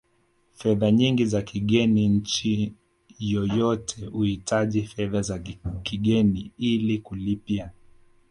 fedha 0.53 0.91
nyingi 0.91 1.25
za 1.25 1.41
kigeni 1.41 2.07
nchi 2.07 2.73
yoyote 3.19 4.05
huhitaji 4.05 4.83
fedha 4.83 5.21
za 5.21 5.39
kigeni 5.83 6.51
ili 6.57 6.99
kulipia 6.99 7.71